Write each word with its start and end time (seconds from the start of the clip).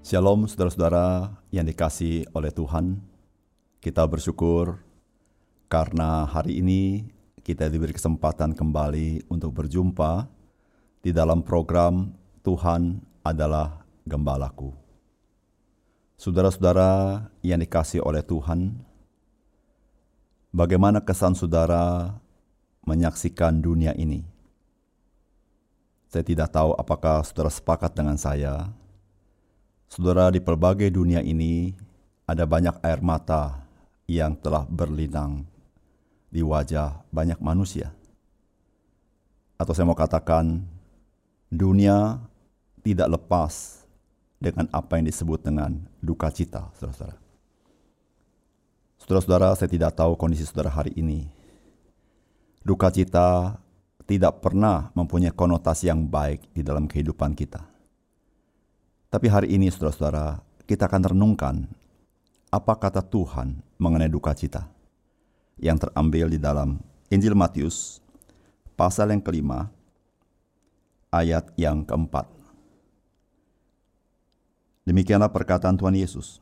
Shalom 0.00 0.48
saudara-saudara 0.48 1.28
yang 1.52 1.68
dikasih 1.68 2.24
oleh 2.32 2.48
Tuhan. 2.48 3.04
Kita 3.84 4.08
bersyukur 4.08 4.80
karena 5.68 6.24
hari 6.24 6.64
ini 6.64 7.04
kita 7.44 7.68
diberi 7.68 7.92
kesempatan 7.92 8.56
kembali 8.56 9.28
untuk 9.28 9.52
berjumpa 9.60 10.24
di 11.04 11.12
dalam 11.12 11.44
program 11.44 12.16
Tuhan 12.40 13.04
adalah 13.20 13.84
Gembalaku. 14.08 14.72
Saudara-saudara 16.16 17.28
yang 17.44 17.60
dikasih 17.60 18.00
oleh 18.00 18.24
Tuhan, 18.24 18.80
bagaimana 20.48 21.04
kesan 21.04 21.36
saudara 21.36 22.16
menyaksikan 22.88 23.60
dunia 23.60 23.92
ini? 23.92 24.24
Saya 26.08 26.24
tidak 26.24 26.56
tahu 26.56 26.72
apakah 26.72 27.20
saudara 27.20 27.52
sepakat 27.52 27.92
dengan 27.92 28.16
saya. 28.16 28.79
Saudara 29.90 30.30
di 30.30 30.38
pelbagai 30.38 30.86
dunia 30.86 31.18
ini 31.18 31.74
ada 32.22 32.46
banyak 32.46 32.78
air 32.78 33.02
mata 33.02 33.66
yang 34.06 34.38
telah 34.38 34.62
berlinang 34.70 35.42
di 36.30 36.46
wajah 36.46 37.02
banyak 37.10 37.42
manusia. 37.42 37.90
Atau 39.58 39.74
saya 39.74 39.90
mau 39.90 39.98
katakan, 39.98 40.62
dunia 41.50 42.22
tidak 42.86 43.18
lepas 43.18 43.82
dengan 44.38 44.70
apa 44.70 44.94
yang 44.94 45.10
disebut 45.10 45.42
dengan 45.42 45.82
duka 45.98 46.30
cita, 46.30 46.70
saudara-saudara. 46.78 47.18
Saudara-saudara, 49.02 49.48
saya 49.58 49.74
tidak 49.74 49.98
tahu 49.98 50.14
kondisi 50.14 50.46
saudara 50.46 50.70
hari 50.70 50.94
ini. 50.94 51.26
Duka 52.62 52.94
cita 52.94 53.58
tidak 54.06 54.38
pernah 54.38 54.94
mempunyai 54.94 55.34
konotasi 55.34 55.90
yang 55.90 56.06
baik 56.06 56.46
di 56.54 56.62
dalam 56.62 56.86
kehidupan 56.86 57.34
kita. 57.34 57.69
Tapi 59.10 59.26
hari 59.26 59.58
ini, 59.58 59.66
saudara-saudara, 59.74 60.38
kita 60.70 60.86
akan 60.86 61.10
renungkan 61.10 61.66
apa 62.54 62.78
kata 62.78 63.02
Tuhan 63.02 63.58
mengenai 63.74 64.06
duka 64.06 64.30
cita 64.30 64.70
yang 65.58 65.82
terambil 65.82 66.30
di 66.30 66.38
dalam 66.38 66.78
Injil 67.10 67.34
Matius 67.34 67.98
pasal 68.78 69.10
yang 69.10 69.18
kelima 69.18 69.66
ayat 71.10 71.50
yang 71.58 71.82
keempat. 71.82 72.30
Demikianlah 74.86 75.34
perkataan 75.34 75.74
Tuhan 75.74 75.98
Yesus. 75.98 76.38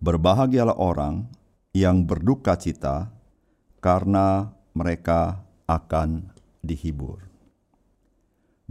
Berbahagialah 0.00 0.80
orang 0.80 1.28
yang 1.76 2.00
berduka 2.00 2.56
cita 2.56 3.12
karena 3.84 4.48
mereka 4.72 5.44
akan 5.68 6.32
dihibur. 6.64 7.28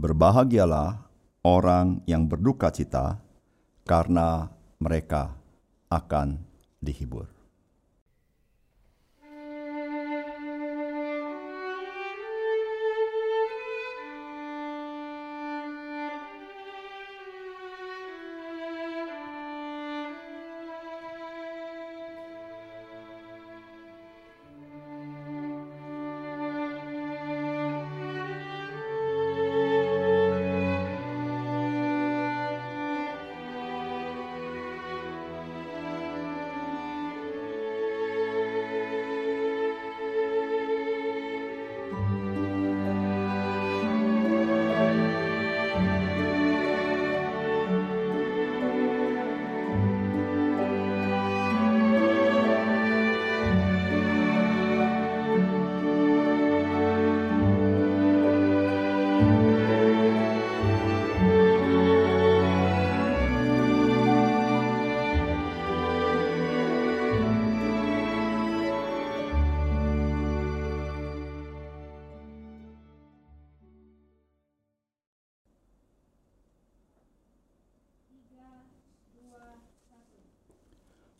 Berbahagialah 0.02 1.07
orang 1.46 2.02
yang 2.08 2.26
berduka 2.26 2.70
cita 2.74 3.22
karena 3.86 4.50
mereka 4.82 5.34
akan 5.88 6.38
dihibur. 6.82 7.37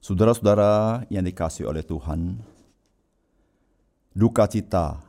Saudara-saudara 0.08 1.04
yang 1.12 1.20
dikasih 1.20 1.68
oleh 1.68 1.84
Tuhan, 1.84 2.40
duka 4.16 4.48
cita 4.48 5.04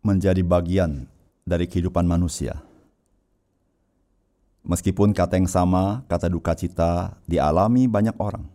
menjadi 0.00 0.40
bagian 0.40 1.04
dari 1.44 1.68
kehidupan 1.68 2.08
manusia. 2.08 2.56
Meskipun 4.64 5.12
kata 5.12 5.36
yang 5.36 5.44
sama, 5.44 6.08
kata 6.08 6.32
duka 6.32 6.56
cita 6.56 7.20
dialami 7.28 7.84
banyak 7.84 8.16
orang, 8.16 8.48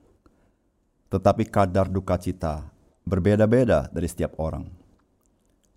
tetapi 1.14 1.46
kadar 1.46 1.86
duka 1.86 2.18
cita 2.18 2.66
berbeda-beda 3.06 3.94
dari 3.94 4.10
setiap 4.10 4.34
orang. 4.42 4.66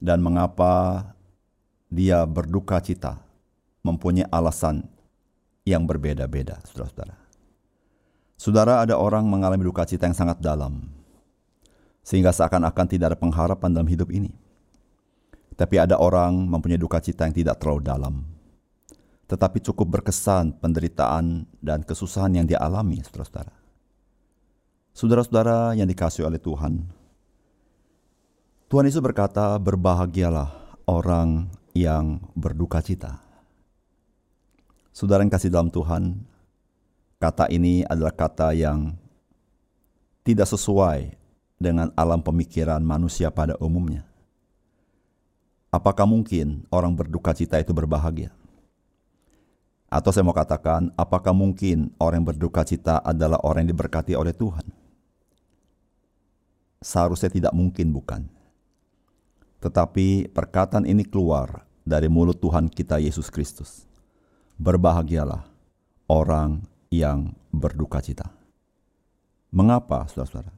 Dan 0.01 0.25
mengapa 0.25 1.05
dia 1.93 2.25
berduka 2.25 2.81
cita 2.81 3.21
mempunyai 3.85 4.25
alasan 4.33 4.89
yang 5.69 5.85
berbeda-beda, 5.85 6.65
saudara-saudara. 6.65 7.26
Saudara, 8.37 8.85
ada 8.85 9.01
orang 9.01 9.25
mengalami 9.25 9.65
duka 9.65 9.89
cita 9.89 10.05
yang 10.05 10.13
sangat 10.13 10.45
dalam, 10.45 10.93
sehingga 12.05 12.37
seakan-akan 12.37 12.87
tidak 12.87 13.07
ada 13.13 13.19
pengharapan 13.19 13.73
dalam 13.73 13.89
hidup 13.89 14.13
ini. 14.13 14.29
Tapi 15.57 15.81
ada 15.81 15.97
orang 15.97 16.37
mempunyai 16.37 16.77
duka 16.77 17.01
cita 17.01 17.25
yang 17.25 17.33
tidak 17.33 17.57
terlalu 17.57 17.81
dalam, 17.81 18.15
tetapi 19.25 19.65
cukup 19.65 19.99
berkesan 19.99 20.53
penderitaan 20.61 21.49
dan 21.65 21.81
kesusahan 21.81 22.37
yang 22.37 22.45
dialami, 22.45 23.01
saudara-saudara. 23.01 23.57
Saudara-saudara 24.93 25.73
yang 25.73 25.89
dikasih 25.89 26.29
oleh 26.29 26.37
Tuhan, 26.37 26.85
Tuhan 28.69 28.85
Yesus 28.85 29.01
berkata, 29.01 29.57
berbahagialah 29.57 30.53
orang 30.85 31.49
yang 31.73 32.21
berduka 32.37 32.85
cita. 32.85 33.17
Saudara 34.93 35.25
yang 35.25 35.33
kasih 35.33 35.49
dalam 35.49 35.73
Tuhan, 35.73 36.21
kata 37.17 37.49
ini 37.49 37.83
adalah 37.89 38.13
kata 38.13 38.53
yang 38.53 38.93
tidak 40.27 40.51
sesuai 40.51 41.15
dengan 41.57 41.89
alam 41.97 42.21
pemikiran 42.21 42.83
manusia 42.85 43.33
pada 43.33 43.57
umumnya. 43.63 44.05
Apakah 45.73 46.09
mungkin 46.09 46.65
orang 46.73 46.93
berduka 46.97 47.37
cita 47.37 47.61
itu 47.61 47.73
berbahagia? 47.73 48.33
Atau 49.87 50.11
saya 50.11 50.27
mau 50.27 50.35
katakan, 50.35 50.91
apakah 50.99 51.31
mungkin 51.31 51.95
orang 52.03 52.21
yang 52.21 52.29
berduka 52.35 52.67
cita 52.67 52.99
adalah 53.01 53.39
orang 53.47 53.65
yang 53.65 53.77
diberkati 53.77 54.19
oleh 54.19 54.35
Tuhan? 54.35 54.67
Seharusnya 56.83 57.31
tidak 57.31 57.53
mungkin, 57.55 57.95
bukan? 57.95 58.27
Tetapi 59.63 60.31
perkataan 60.35 60.85
ini 60.85 61.07
keluar 61.07 61.65
dari 61.87 62.11
mulut 62.11 62.37
Tuhan 62.43 62.67
kita 62.67 62.99
Yesus 62.99 63.31
Kristus. 63.31 63.87
Berbahagialah 64.59 65.47
orang 66.11 66.67
yang 66.91 67.35
berduka 67.51 67.99
cita. 68.03 68.29
Mengapa, 69.55 70.05
saudara-saudara? 70.11 70.53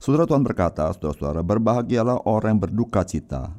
Saudara 0.00 0.24
Tuhan 0.28 0.44
berkata, 0.44 0.84
saudara-saudara, 0.92 1.40
berbahagialah 1.40 2.26
orang 2.28 2.58
yang 2.58 2.62
berduka 2.68 3.06
cita, 3.06 3.54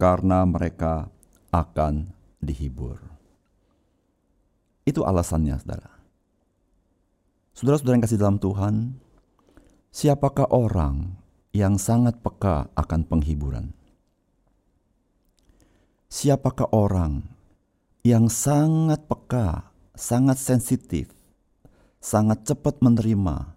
karena 0.00 0.42
mereka 0.48 1.10
akan 1.54 2.10
dihibur. 2.42 2.98
Itu 4.82 5.06
alasannya, 5.06 5.56
saudara. 5.60 5.90
Saudara-saudara 7.54 7.94
yang 7.94 8.04
kasih 8.04 8.18
dalam 8.18 8.38
Tuhan, 8.42 8.74
siapakah 9.94 10.50
orang 10.50 11.14
yang 11.54 11.78
sangat 11.78 12.18
peka 12.18 12.66
akan 12.74 13.06
penghiburan? 13.06 13.70
Siapakah 16.10 16.70
orang 16.74 17.26
yang 18.02 18.26
sangat 18.30 19.06
peka, 19.06 19.73
sangat 19.94 20.36
sensitif, 20.36 21.10
sangat 22.02 22.44
cepat 22.44 22.82
menerima 22.84 23.54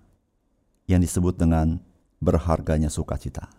yang 0.88 1.02
disebut 1.04 1.36
dengan 1.36 1.82
berharganya 2.24 2.88
sukacita? 2.88 3.50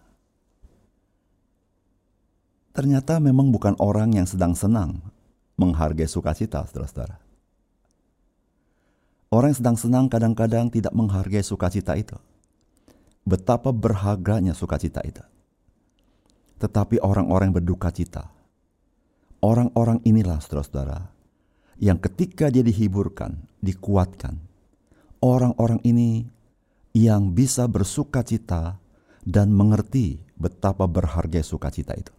Ternyata 2.73 3.19
memang 3.19 3.51
bukan 3.51 3.75
orang 3.83 4.15
yang 4.15 4.25
sedang 4.25 4.55
senang 4.55 5.03
menghargai 5.59 6.07
sukacita, 6.07 6.63
saudara-saudara. 6.65 7.19
Orang 9.35 9.53
yang 9.53 9.61
sedang 9.61 9.77
senang 9.77 10.07
kadang-kadang 10.07 10.71
tidak 10.71 10.95
menghargai 10.95 11.43
sukacita 11.43 11.99
itu. 11.99 12.15
Betapa 13.27 13.75
berharganya 13.75 14.55
sukacita 14.55 15.05
itu. 15.05 15.21
Tetapi 16.63 17.03
orang-orang 17.03 17.53
berduka 17.53 17.93
cita, 17.93 18.31
Orang-orang 19.39 20.03
inilah 20.03 20.43
saudara-saudara 20.43 21.15
yang 21.79 21.99
ketika 22.03 22.51
dia 22.51 22.67
dihiburkan, 22.67 23.39
dikuatkan. 23.63 24.39
Orang-orang 25.19 25.83
ini 25.83 26.27
yang 26.95 27.35
bisa 27.35 27.67
bersuka 27.67 28.23
cita 28.23 28.79
dan 29.23 29.51
mengerti 29.51 30.23
betapa 30.39 30.87
berharga 30.87 31.43
sukacita 31.43 31.95
itu. 31.95 32.15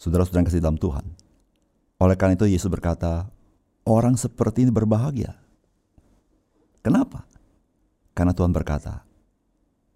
Saudara-saudara 0.00 0.44
yang 0.44 0.48
kasih 0.48 0.64
dalam 0.64 0.80
Tuhan. 0.80 1.04
Oleh 2.00 2.16
karena 2.16 2.36
itu 2.36 2.48
Yesus 2.48 2.68
berkata, 2.68 3.28
orang 3.88 4.16
seperti 4.20 4.68
ini 4.68 4.72
berbahagia. 4.72 5.32
Kenapa? 6.84 7.24
Karena 8.12 8.36
Tuhan 8.36 8.52
berkata, 8.52 9.04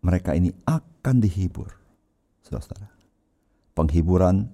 mereka 0.00 0.32
ini 0.32 0.52
akan 0.64 1.20
dihibur. 1.20 1.68
Saudara-saudara. 2.44 2.88
Penghiburan 3.76 4.48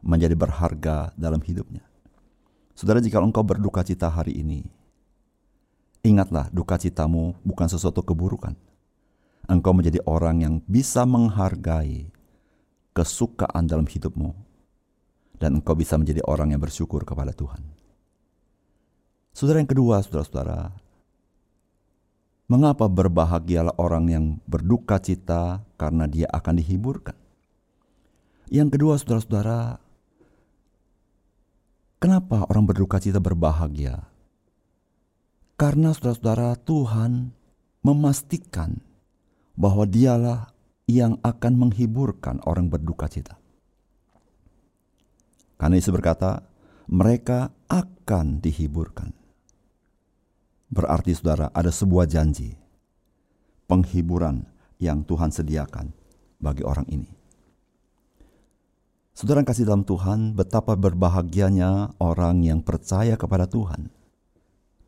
menjadi 0.00 0.38
berharga 0.38 1.10
dalam 1.18 1.42
hidupnya. 1.42 1.89
Saudara, 2.80 2.96
jika 2.96 3.20
engkau 3.20 3.44
berduka 3.44 3.84
cita 3.84 4.08
hari 4.08 4.40
ini, 4.40 4.64
ingatlah 6.00 6.48
duka 6.48 6.80
citamu 6.80 7.36
bukan 7.44 7.68
sesuatu 7.68 8.00
keburukan. 8.00 8.56
Engkau 9.44 9.76
menjadi 9.76 10.00
orang 10.08 10.40
yang 10.40 10.54
bisa 10.64 11.04
menghargai 11.04 12.08
kesukaan 12.96 13.68
dalam 13.68 13.84
hidupmu, 13.84 14.32
dan 15.36 15.60
engkau 15.60 15.76
bisa 15.76 16.00
menjadi 16.00 16.24
orang 16.24 16.56
yang 16.56 16.62
bersyukur 16.64 17.04
kepada 17.04 17.36
Tuhan. 17.36 17.60
Saudara 19.36 19.60
yang 19.60 19.68
kedua, 19.68 20.00
saudara-saudara, 20.00 20.72
mengapa 22.48 22.88
berbahagialah 22.88 23.76
orang 23.76 24.04
yang 24.08 24.24
berduka 24.48 24.96
cita 24.96 25.68
karena 25.76 26.08
dia 26.08 26.32
akan 26.32 26.56
dihiburkan? 26.56 27.18
Yang 28.48 28.80
kedua, 28.80 28.96
saudara-saudara, 28.96 29.89
Kenapa 32.00 32.48
orang 32.48 32.64
berduka 32.64 32.96
cita 32.96 33.20
berbahagia? 33.20 34.08
Karena 35.60 35.92
saudara-saudara 35.92 36.56
Tuhan 36.64 37.36
memastikan 37.84 38.80
bahwa 39.52 39.84
dialah 39.84 40.48
yang 40.88 41.20
akan 41.20 41.60
menghiburkan 41.60 42.40
orang 42.48 42.72
berduka 42.72 43.04
cita. 43.04 43.36
Karena 45.60 45.76
Yesus 45.76 45.92
berkata, 45.92 46.40
mereka 46.88 47.52
akan 47.68 48.40
dihiburkan. 48.40 49.12
Berarti 50.72 51.12
saudara 51.12 51.52
ada 51.52 51.68
sebuah 51.68 52.08
janji, 52.08 52.56
penghiburan 53.68 54.48
yang 54.80 55.04
Tuhan 55.04 55.28
sediakan 55.28 55.92
bagi 56.40 56.64
orang 56.64 56.88
ini. 56.88 57.19
Saudara 59.20 59.44
kasih 59.44 59.68
dalam 59.68 59.84
Tuhan, 59.84 60.32
betapa 60.32 60.72
berbahagianya 60.72 61.92
orang 62.00 62.40
yang 62.40 62.64
percaya 62.64 63.20
kepada 63.20 63.44
Tuhan. 63.44 63.92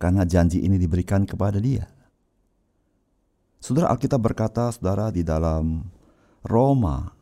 Karena 0.01 0.25
janji 0.25 0.65
ini 0.65 0.81
diberikan 0.81 1.29
kepada 1.29 1.61
dia. 1.61 1.85
Saudara 3.61 3.93
Alkitab 3.93 4.25
berkata, 4.25 4.73
saudara 4.73 5.13
di 5.13 5.21
dalam 5.21 5.85
Roma 6.49 7.13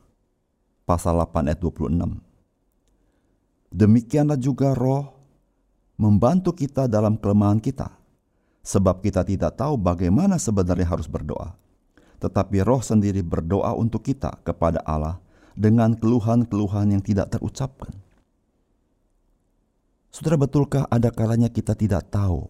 pasal 0.87 1.19
8 1.19 1.51
ayat 1.51 1.59
26. 1.59 1.99
Demikianlah 3.75 4.39
juga 4.39 4.71
roh 4.79 5.11
membantu 5.99 6.55
kita 6.55 6.87
dalam 6.87 7.19
kelemahan 7.19 7.59
kita. 7.59 7.91
Sebab 8.63 9.03
kita 9.03 9.27
tidak 9.27 9.59
tahu 9.59 9.75
bagaimana 9.75 10.39
sebenarnya 10.39 10.87
harus 10.87 11.11
berdoa. 11.11 11.59
Tetapi 12.23 12.63
roh 12.63 12.79
sendiri 12.79 13.27
berdoa 13.27 13.75
untuk 13.75 14.07
kita 14.07 14.31
kepada 14.47 14.79
Allah 14.87 15.19
dengan 15.61 15.93
keluhan-keluhan 15.93 16.97
yang 16.97 17.05
tidak 17.05 17.37
terucapkan. 17.37 17.93
Saudara, 20.09 20.41
betulkah 20.41 20.89
ada 20.89 21.13
kalanya 21.13 21.53
kita 21.53 21.77
tidak 21.77 22.09
tahu 22.09 22.49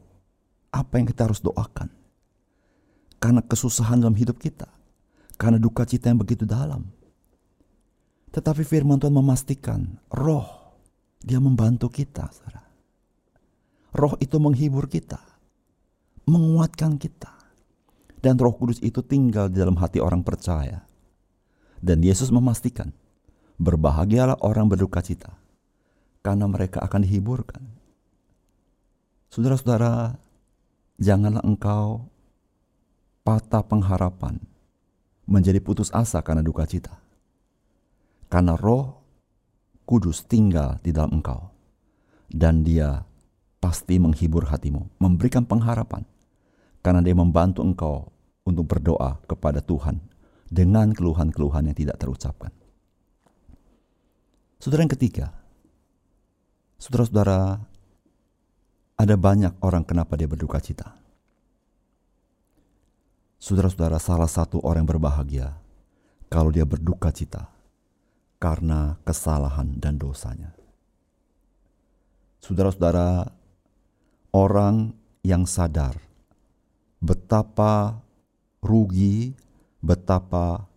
apa 0.70 0.92
yang 1.02 1.10
kita 1.10 1.26
harus 1.26 1.42
doakan? 1.42 1.90
Karena 3.18 3.42
kesusahan 3.42 4.00
dalam 4.00 4.14
hidup 4.14 4.38
kita, 4.38 4.70
karena 5.34 5.58
duka 5.58 5.82
cita 5.82 6.08
yang 6.08 6.22
begitu 6.22 6.46
dalam. 6.46 6.86
Tetapi 8.30 8.62
firman 8.62 9.02
Tuhan 9.02 9.12
memastikan 9.12 9.98
roh 10.14 10.46
dia 11.20 11.42
membantu 11.42 11.90
kita, 11.90 12.30
saudara. 12.30 12.64
Roh 13.90 14.14
itu 14.22 14.38
menghibur 14.38 14.86
kita, 14.86 15.18
menguatkan 16.30 16.94
kita. 16.96 17.34
Dan 18.22 18.38
roh 18.38 18.54
kudus 18.54 18.78
itu 18.80 19.02
tinggal 19.02 19.50
di 19.50 19.58
dalam 19.58 19.76
hati 19.76 19.98
orang 19.98 20.22
percaya. 20.22 20.89
Dan 21.80 22.04
Yesus 22.04 22.28
memastikan, 22.28 22.92
berbahagialah 23.56 24.44
orang 24.44 24.68
berduka 24.68 25.00
cita, 25.00 25.32
karena 26.20 26.44
mereka 26.44 26.84
akan 26.84 27.08
dihiburkan. 27.08 27.64
Saudara-saudara, 29.32 30.20
janganlah 31.00 31.40
engkau 31.40 32.04
patah 33.24 33.64
pengharapan, 33.64 34.36
menjadi 35.24 35.56
putus 35.64 35.88
asa 35.96 36.20
karena 36.20 36.44
duka 36.44 36.68
cita. 36.68 37.00
Karena 38.28 38.60
roh 38.60 39.00
kudus 39.88 40.28
tinggal 40.28 40.76
di 40.84 40.92
dalam 40.92 41.16
engkau, 41.16 41.48
dan 42.28 42.60
dia 42.60 43.08
pasti 43.56 43.96
menghibur 43.96 44.52
hatimu, 44.52 45.00
memberikan 45.00 45.48
pengharapan, 45.48 46.04
karena 46.84 47.00
dia 47.00 47.16
membantu 47.16 47.64
engkau 47.64 48.12
untuk 48.44 48.68
berdoa 48.68 49.16
kepada 49.24 49.64
Tuhan 49.64 50.09
dengan 50.50 50.90
keluhan-keluhan 50.90 51.70
yang 51.70 51.76
tidak 51.78 51.96
terucapkan. 52.02 52.50
Saudara 54.58 54.84
yang 54.84 54.92
ketiga, 54.92 55.32
saudara-saudara, 56.76 57.62
ada 59.00 59.14
banyak 59.16 59.56
orang 59.64 59.86
kenapa 59.86 60.18
dia 60.18 60.28
berduka 60.28 60.60
cita. 60.60 60.92
Saudara-saudara, 63.40 63.96
salah 63.96 64.28
satu 64.28 64.60
orang 64.60 64.84
yang 64.84 64.92
berbahagia 65.00 65.48
kalau 66.28 66.52
dia 66.52 66.68
berduka 66.68 67.08
cita 67.08 67.48
karena 68.36 69.00
kesalahan 69.06 69.80
dan 69.80 69.96
dosanya. 69.96 70.52
Saudara-saudara, 72.44 73.32
orang 74.36 74.92
yang 75.24 75.48
sadar 75.48 75.96
betapa 77.00 78.04
rugi 78.60 79.32
betapa 79.80 80.68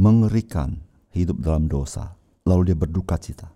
mengerikan 0.00 0.80
hidup 1.12 1.40
dalam 1.44 1.68
dosa, 1.68 2.16
lalu 2.48 2.72
dia 2.72 2.76
berduka 2.76 3.16
cita. 3.20 3.52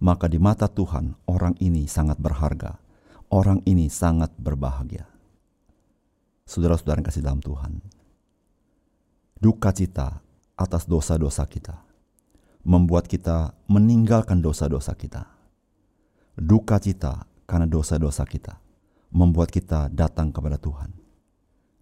Maka 0.00 0.28
di 0.32 0.40
mata 0.40 0.64
Tuhan, 0.64 1.16
orang 1.28 1.56
ini 1.60 1.84
sangat 1.84 2.16
berharga. 2.16 2.80
Orang 3.30 3.62
ini 3.68 3.86
sangat 3.92 4.34
berbahagia. 4.40 5.06
Saudara-saudara 6.48 6.98
yang 6.98 7.06
kasih 7.06 7.22
dalam 7.22 7.38
Tuhan, 7.38 7.78
duka 9.38 9.70
cita 9.70 10.18
atas 10.58 10.90
dosa-dosa 10.90 11.46
kita 11.46 11.78
membuat 12.66 13.06
kita 13.06 13.54
meninggalkan 13.70 14.42
dosa-dosa 14.42 14.98
kita. 14.98 15.30
Duka 16.34 16.82
cita 16.82 17.24
karena 17.46 17.70
dosa-dosa 17.70 18.26
kita 18.26 18.58
membuat 19.14 19.54
kita 19.54 19.90
datang 19.94 20.34
kepada 20.34 20.58
Tuhan. 20.58 20.90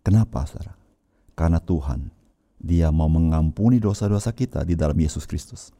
Kenapa, 0.05 0.45
saudara? 0.45 0.79
Karena 1.39 1.63
Tuhan, 1.63 2.11
dia 2.59 2.91
mau 2.91 3.07
mengampuni 3.07 3.79
dosa-dosa 3.79 4.35
kita 4.35 4.67
di 4.67 4.75
dalam 4.75 4.99
Yesus 4.99 5.23
Kristus. 5.23 5.71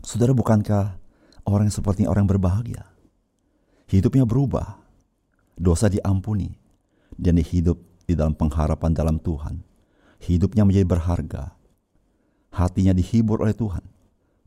Saudara, 0.00 0.32
bukankah 0.32 0.96
orang 1.44 1.68
seperti 1.68 2.08
orang 2.08 2.24
berbahagia? 2.24 2.88
Hidupnya 3.92 4.24
berubah, 4.24 4.80
dosa 5.60 5.92
diampuni, 5.92 6.56
dan 7.20 7.36
hidup 7.36 7.76
di 8.08 8.16
dalam 8.16 8.32
pengharapan 8.32 8.96
dalam 8.96 9.20
Tuhan. 9.20 9.60
Hidupnya 10.24 10.64
menjadi 10.64 10.88
berharga. 10.88 11.52
Hatinya 12.48 12.96
dihibur 12.96 13.44
oleh 13.44 13.52
Tuhan, 13.52 13.84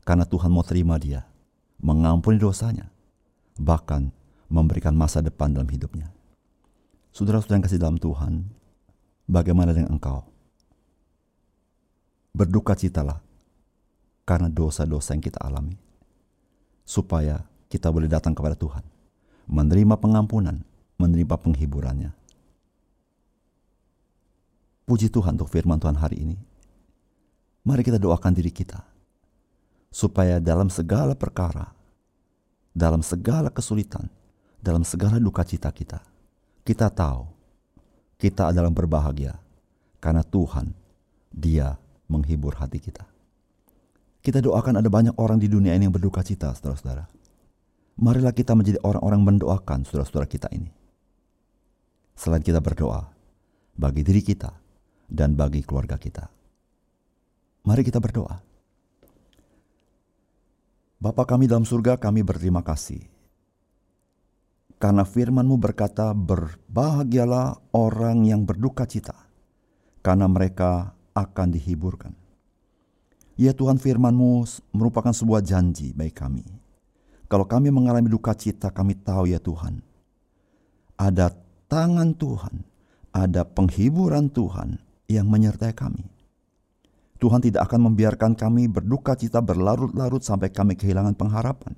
karena 0.02 0.26
Tuhan 0.26 0.50
mau 0.50 0.66
terima 0.66 0.98
dia, 0.98 1.22
mengampuni 1.78 2.42
dosanya, 2.42 2.90
bahkan 3.62 4.10
memberikan 4.50 4.98
masa 4.98 5.22
depan 5.22 5.54
dalam 5.54 5.70
hidupnya. 5.70 6.10
Saudara-saudara 7.14 7.62
yang 7.62 7.66
kasih 7.70 7.78
dalam 7.78 7.98
Tuhan, 8.02 8.50
bagaimana 9.26 9.74
dengan 9.74 9.98
engkau? 9.98 10.24
Berduka 12.32 12.78
citalah 12.78 13.20
karena 14.26 14.50
dosa-dosa 14.50 15.14
yang 15.14 15.22
kita 15.22 15.38
alami, 15.42 15.78
supaya 16.82 17.46
kita 17.70 17.90
boleh 17.90 18.10
datang 18.10 18.34
kepada 18.34 18.58
Tuhan, 18.58 18.82
menerima 19.46 19.94
pengampunan, 19.98 20.62
menerima 20.98 21.36
penghiburannya. 21.38 22.10
Puji 24.86 25.10
Tuhan 25.10 25.34
untuk 25.34 25.50
firman 25.50 25.82
Tuhan 25.82 25.98
hari 25.98 26.22
ini. 26.22 26.38
Mari 27.66 27.82
kita 27.82 27.98
doakan 27.98 28.30
diri 28.30 28.54
kita, 28.54 28.78
supaya 29.90 30.38
dalam 30.38 30.70
segala 30.70 31.18
perkara, 31.18 31.74
dalam 32.70 33.02
segala 33.02 33.50
kesulitan, 33.50 34.06
dalam 34.62 34.86
segala 34.86 35.18
duka 35.18 35.42
cita 35.42 35.74
kita, 35.74 35.98
kita 36.62 36.86
tahu 36.90 37.35
kita 38.16 38.52
adalah 38.52 38.72
berbahagia 38.72 39.36
karena 40.00 40.24
Tuhan, 40.24 40.72
Dia 41.32 41.76
menghibur 42.08 42.56
hati 42.56 42.80
kita. 42.80 43.04
Kita 44.24 44.42
doakan 44.42 44.80
ada 44.80 44.88
banyak 44.90 45.14
orang 45.20 45.38
di 45.38 45.46
dunia 45.46 45.76
ini 45.76 45.86
yang 45.86 45.94
berduka 45.94 46.24
cita, 46.24 46.50
saudara-saudara. 46.56 47.06
Marilah 47.96 48.34
kita 48.34 48.52
menjadi 48.56 48.80
orang-orang 48.82 49.22
mendoakan 49.22 49.86
saudara-saudara 49.86 50.26
kita 50.26 50.48
ini. 50.52 50.72
Selain 52.16 52.42
kita 52.42 52.58
berdoa, 52.58 53.12
bagi 53.76 54.02
diri 54.02 54.24
kita 54.24 54.50
dan 55.06 55.36
bagi 55.36 55.62
keluarga 55.62 56.00
kita. 56.00 56.26
Mari 57.68 57.82
kita 57.84 58.00
berdoa. 58.00 58.40
Bapa 60.96 61.22
kami 61.28 61.44
dalam 61.44 61.68
surga, 61.68 62.00
kami 62.00 62.24
berterima 62.24 62.64
kasih 62.64 63.15
karena 64.76 65.08
firman-Mu 65.08 65.56
berkata, 65.56 66.12
berbahagialah 66.12 67.72
orang 67.72 68.28
yang 68.28 68.44
berduka 68.44 68.84
cita, 68.84 69.16
karena 70.04 70.28
mereka 70.28 70.92
akan 71.16 71.48
dihiburkan. 71.56 72.12
Ya 73.36 73.52
Tuhan 73.56 73.80
firman-Mu 73.80 74.44
merupakan 74.76 75.12
sebuah 75.12 75.44
janji 75.44 75.92
bagi 75.96 76.12
kami. 76.12 76.44
Kalau 77.26 77.48
kami 77.48 77.72
mengalami 77.72 78.08
duka 78.12 78.36
cita, 78.36 78.70
kami 78.70 78.96
tahu 79.00 79.32
ya 79.32 79.40
Tuhan, 79.40 79.80
ada 80.94 81.32
tangan 81.66 82.14
Tuhan, 82.14 82.62
ada 83.10 83.42
penghiburan 83.48 84.30
Tuhan 84.30 84.78
yang 85.08 85.26
menyertai 85.26 85.72
kami. 85.72 86.04
Tuhan 87.16 87.40
tidak 87.40 87.72
akan 87.72 87.90
membiarkan 87.90 88.36
kami 88.36 88.68
berduka 88.68 89.16
cita 89.16 89.40
berlarut-larut 89.40 90.20
sampai 90.20 90.52
kami 90.52 90.76
kehilangan 90.76 91.16
pengharapan 91.16 91.72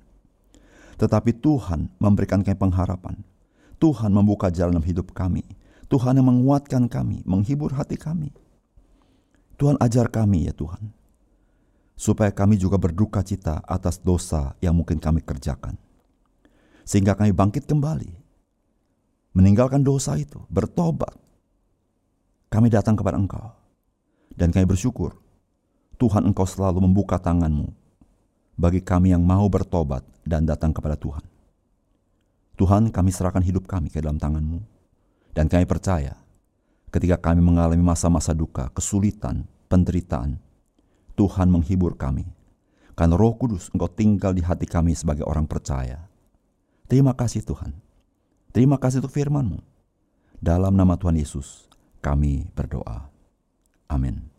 tetapi 0.99 1.31
Tuhan 1.39 1.87
memberikan 1.95 2.43
kami 2.43 2.59
pengharapan. 2.59 3.23
Tuhan 3.79 4.11
membuka 4.11 4.51
jalan 4.51 4.75
dalam 4.75 4.85
hidup 4.85 5.15
kami. 5.15 5.47
Tuhan 5.87 6.19
yang 6.19 6.27
menguatkan 6.27 6.91
kami, 6.91 7.23
menghibur 7.23 7.71
hati 7.71 7.95
kami. 7.95 8.35
Tuhan 9.55 9.79
ajar 9.79 10.11
kami 10.11 10.51
ya 10.51 10.53
Tuhan. 10.53 10.91
Supaya 11.95 12.35
kami 12.35 12.59
juga 12.59 12.75
berduka 12.75 13.23
cita 13.23 13.63
atas 13.63 14.03
dosa 14.03 14.59
yang 14.59 14.75
mungkin 14.75 14.99
kami 14.99 15.23
kerjakan. 15.23 15.79
Sehingga 16.83 17.15
kami 17.15 17.31
bangkit 17.31 17.63
kembali. 17.63 18.11
Meninggalkan 19.39 19.79
dosa 19.79 20.19
itu, 20.19 20.43
bertobat. 20.51 21.15
Kami 22.51 22.67
datang 22.67 22.99
kepada 22.99 23.15
Engkau. 23.15 23.55
Dan 24.35 24.51
kami 24.51 24.67
bersyukur 24.67 25.15
Tuhan 25.99 26.27
Engkau 26.27 26.47
selalu 26.47 26.87
membuka 26.87 27.19
tanganmu 27.19 27.78
bagi 28.59 28.83
kami 28.83 29.15
yang 29.15 29.23
mau 29.23 29.47
bertobat 29.47 30.03
dan 30.27 30.43
datang 30.43 30.75
kepada 30.75 30.99
Tuhan. 30.99 31.23
Tuhan 32.59 32.91
kami 32.91 33.07
serahkan 33.15 33.39
hidup 33.39 33.63
kami 33.71 33.87
ke 33.87 34.03
dalam 34.03 34.19
tanganmu. 34.19 34.59
Dan 35.31 35.47
kami 35.47 35.63
percaya 35.63 36.19
ketika 36.91 37.15
kami 37.15 37.39
mengalami 37.39 37.79
masa-masa 37.79 38.35
duka, 38.35 38.67
kesulitan, 38.75 39.47
penderitaan, 39.71 40.35
Tuhan 41.15 41.47
menghibur 41.47 41.95
kami. 41.95 42.27
Karena 42.99 43.15
roh 43.15 43.31
kudus 43.39 43.71
engkau 43.71 43.87
tinggal 43.87 44.35
di 44.35 44.43
hati 44.43 44.67
kami 44.67 44.91
sebagai 44.91 45.23
orang 45.23 45.47
percaya. 45.47 46.03
Terima 46.91 47.15
kasih 47.15 47.47
Tuhan. 47.47 47.71
Terima 48.51 48.75
kasih 48.75 48.99
untuk 48.99 49.15
firmanmu. 49.15 49.63
Dalam 50.43 50.75
nama 50.75 50.99
Tuhan 50.99 51.15
Yesus 51.15 51.71
kami 52.03 52.51
berdoa. 52.51 53.07
Amin. 53.87 54.38